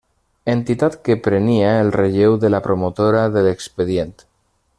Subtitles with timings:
[0.53, 4.19] Entitat que prenia el relleu de la promotora de l’expedient.